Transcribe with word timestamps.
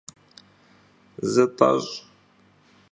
Zıt'eş'! 1.31 1.87